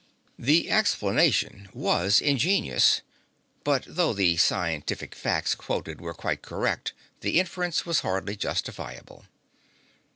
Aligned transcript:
The 0.39 0.67
explanation 0.71 1.69
was 1.73 2.21
ingenious, 2.21 3.01
but 3.63 3.83
though 3.87 4.13
the 4.13 4.35
scientific 4.37 5.13
facts 5.13 5.53
quoted 5.53 6.01
were 6.01 6.15
quite 6.15 6.41
correct 6.41 6.93
the 7.19 7.39
inference 7.39 7.85
was 7.85 7.99
hardly 7.99 8.35
justifiable. 8.35 9.25